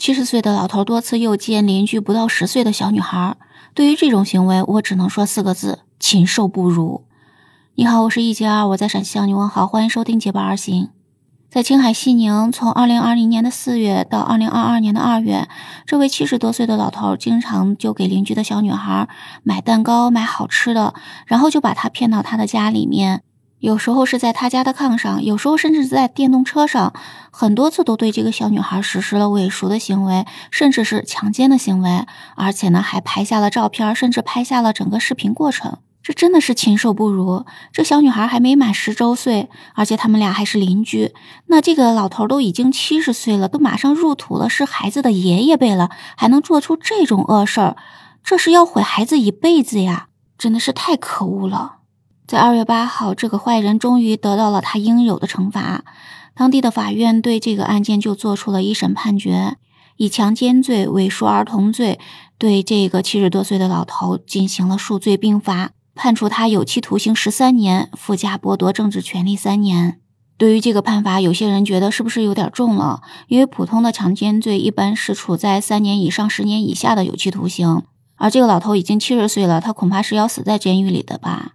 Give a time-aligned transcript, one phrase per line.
[0.00, 3.36] 七十岁的老头多次诱奸邻居不到十岁的小女孩，
[3.74, 7.04] 对于这种行为，我只能说四个字：禽兽不如。
[7.74, 10.84] 你好，我是一杰二，我在陕西向你问好，欢迎收听《结伴而行》。
[11.50, 15.46] 在青海西宁，从二零二零年的四月到二零二二年的二月，
[15.84, 19.06] 这位七十多岁的老头经常就给邻居的小女孩
[19.42, 20.94] 买蛋糕、买好吃的，
[21.26, 23.22] 然后就把她骗到他的家里面。
[23.60, 26.94] 有时候是在他家的炕上，有时候甚至在电动车上，
[27.30, 32.06] 很多次都对这个小女孩实施了猥亵的行为，甚至是强奸的行为，
[32.36, 35.78] 而且呢还拍下了照片，甚至拍下了整个视频过程。
[36.02, 37.44] 这真的是禽兽不如！
[37.70, 41.12] 这小女孩还没满十周岁，而且他们俩还是邻居。
[41.48, 47.76] 那这个老头都已经七十岁了，都马上入土了，是孩子的爷爷辈了，还能做出这种恶事儿，
[48.24, 50.06] 这是要毁孩子一辈子呀！
[50.38, 51.79] 真的是太可恶了。
[52.30, 55.82] 在二月八号，这个坏人终于得到了他应有的惩罚。
[56.32, 59.56] 当地的法院对这个案件就做出了一审判决，
[59.96, 61.98] 以强奸罪、猥亵儿童罪
[62.38, 65.70] 对这个七十多岁的老头进行了数罪并罚。
[65.96, 69.98] 判处他有期徒刑十三年，附加剥夺政治权利三年。
[70.38, 73.02] 对于这个判罚，有些人觉得是不是有点重了？
[73.26, 77.82] 因为普通的强奸罪一般是处在三年以上十年以下的有期徒刑，
[78.14, 81.54] 而这个老头已经七十岁了，他恐怕是要死在监狱里的吧？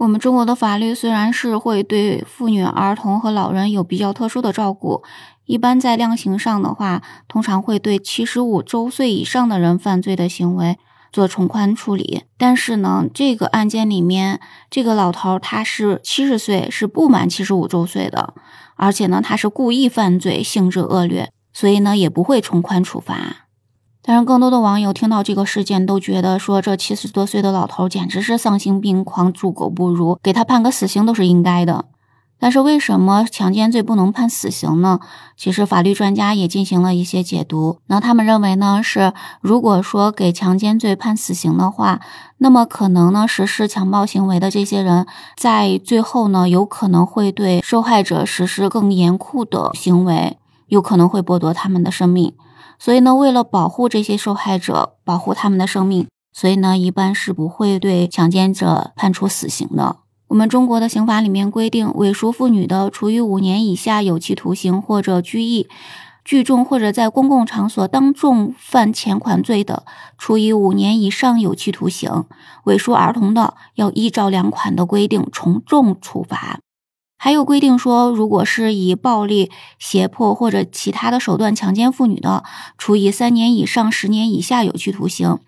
[0.00, 5.02] 我们中国的法律虽然是会对妇女、儿童和老人有比较特殊的照顾，
[5.44, 10.78] 一般在量刑上的话，通常会对七十五周岁以上的人犯罪的行为。
[11.12, 18.32] 做从宽处理，但是呢，这个案件里面，这个老头他是七十岁，是不满七十五周岁的，
[18.76, 23.48] 而且呢，他是故意犯罪，性质恶劣，所以呢，也不会从宽处罚。
[24.12, 31.84] 但是，更多的网友听到这个事件，都觉得说这七十多岁的老头简直是丧心病狂，猪狗不如，给他判个死刑都是应该的。
[32.40, 34.98] 但是为什么强奸罪不能判死刑呢？
[35.36, 37.78] 其实法律专家也进行了一些解读。
[37.86, 42.00] 那他们认为呢，是如果说给强奸罪判死刑的话，
[42.38, 50.36] 那么可能呢实施强暴行为的这些人在最后呢，有可能会对受害者实施更严酷的行为，
[50.66, 52.32] 有可能会剥夺他们的生命。
[52.82, 59.96] 所以呢，为了保护这些受害者，保护他们的生命，所以呢，一般是不会对强奸者判处死刑的。
[60.28, 65.66] 我们中国的刑法里面规定，猥亵妇女的，处以五年以下有期徒刑或者拘役；
[66.24, 69.84] 聚众或者在公共场所当众犯钱款罪的，
[70.16, 72.24] 处以五年以上有期徒刑；
[72.64, 76.60] 猥亵儿童的，要依照两款的规定从重处罚。
[77.22, 82.44] 还有规定说，如果是以暴力、胁迫或者其他的手段强奸妇女的，
[82.78, 85.38] 处以三年以上十年以下有期徒刑。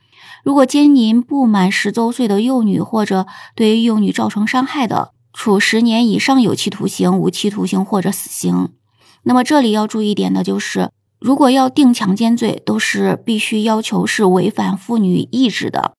[0.45, 8.69] 如果奸淫不满十周岁的幼女，或者对于幼女造成伤害的，处十年以上有期徒刑、无期徒刑或者死刑。
[9.23, 15.95] 那么这里要注意一点的就是，如果要定强奸罪，都是必须要求是违反妇女意志的。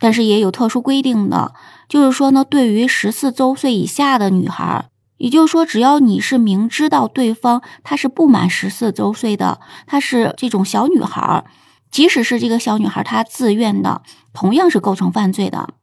[0.00, 1.52] 但是也有特殊规定的，
[1.86, 4.88] 就是说呢，对于十四周岁以下的女孩，
[5.18, 11.44] 也就是说，只要你是明知道对方她是不满十四周岁的，她是这种小女孩儿。
[11.90, 14.02] 即使是这个小女孩，她自愿的，
[14.32, 15.74] 同样是构成犯罪的。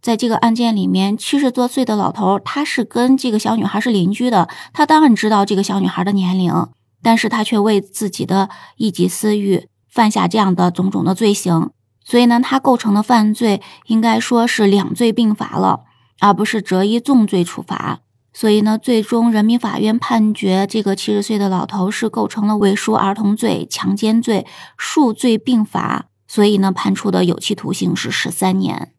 [0.00, 6.68] 在这个案件里面，七十多岁的老头，他是跟这个小女孩是邻居的，他当然知道这个小女孩的年龄，
[7.02, 11.72] 但是他却为自己的一己私欲犯下这样的种种的罪行，
[12.04, 15.80] 所以呢，他构成的犯罪应该说是两罪并罚了，
[16.20, 17.98] 而不是择一重罪处罚。
[18.38, 26.06] 所以呢，最终人民法院判决这个七十岁的老头是构成了猥亵儿童罪、强奸罪，数罪并罚。
[26.28, 28.92] 所以呢，判处的有期徒刑是十三年。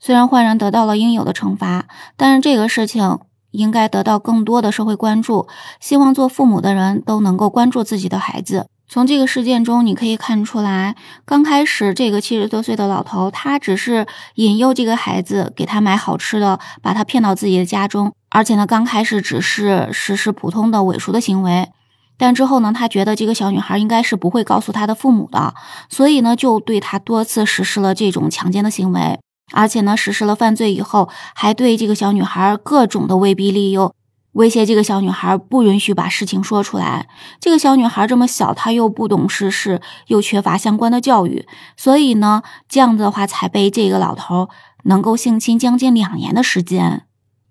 [0.00, 1.84] 虽然坏人得到了应有的惩罚，
[2.16, 3.18] 但是这个事情
[3.50, 5.46] 应该得到更多的社会关注。
[5.78, 8.68] 希望做父母的人都能够关注自己的孩子。
[8.88, 14.06] 从这个事件中，你可以看出来，刚开始这个七十多岁的老头，他只是
[14.36, 21.70] 引诱这个孩子，给他买好吃的，把他骗到自己的家中，而且呢，刚开始只是实施普通的猥亵的行为，
[22.16, 25.54] 但之后呢，他觉得这个小女孩应该是不会告诉他的父母的，
[25.88, 29.18] 所以呢，就对他多次实施了这种强奸的行为，
[29.52, 33.94] 而且呢，实施了犯罪以后，还对这个小女孩各种的威逼利诱。
[34.32, 37.08] 威胁这个小女孩不允许把事情说出来。
[37.40, 41.44] 这个小女孩这么小，她又不懂世事，又缺乏相关的教育，
[41.76, 44.48] 所以呢，这样子的话才被这个老头
[44.84, 47.07] 能够性侵将近两年的时间。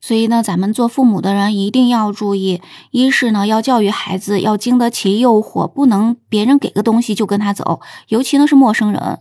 [0.07, 2.61] 所以呢，咱们做父母的人一定要注意：
[2.91, 9.19] 一是呢，要教育孩子要经得起诱惑，不能别人给个东西就跟他走，尤其呢是陌生人。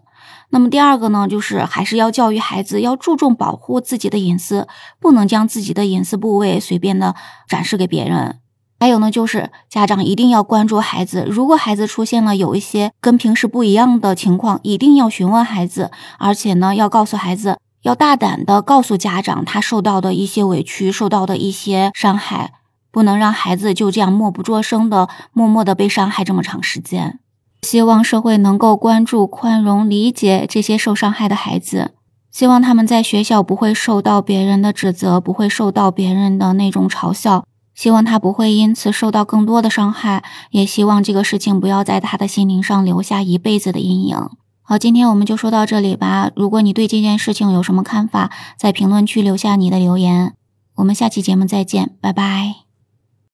[0.50, 4.68] 那么第二个呢，就是还是要教育孩子要注重保护自己的隐私，
[5.00, 7.16] 不能将自己的隐私部位随便的
[7.48, 8.38] 展示给别人。
[8.78, 15.90] 还有呢，就是家长一定要关注孩子，如果孩子出现了有一些跟平时不一样的情况，一定要询问孩子，
[16.20, 22.54] 而且呢，要告诉孩子，要大胆的告诉家长他受到的一些委屈，受到的一些伤害，
[22.90, 27.20] 不能让孩子就这样默不作声的默默的被伤害这么长时间。
[27.62, 31.92] 希望社会能够关注、宽容、理解这些受伤害的孩子，
[32.32, 37.44] 希望他们在学校不会受到别人的指责，不会受到别人的那种嘲笑。
[37.76, 44.28] 希望他不会因此受到更多的伤害，也希望这个事情不要在他的心灵上留下一辈子的阴影。
[44.68, 46.32] 好，今天我们就说到这里吧。
[46.34, 50.34] 如果你对这件事情有什么看法，在评论区留下你的留言。
[50.74, 52.65] 我们下期节目再见，拜拜。